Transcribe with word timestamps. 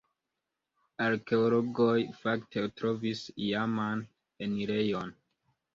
Arkeologoj 1.07 1.93
fakte 2.23 2.65
trovis 2.83 3.25
iaman 3.51 4.05
enirejon. 4.49 5.19